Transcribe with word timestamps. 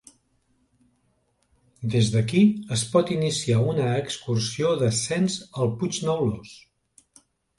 Des 1.95 2.07
d'aquí 2.13 2.39
es 2.77 2.85
pot 2.95 3.11
iniciar 3.17 3.59
una 3.73 3.91
excursió 3.99 4.71
d'ascens 4.79 5.35
al 5.65 5.73
Puig 5.83 6.03
Neulós. 6.09 6.57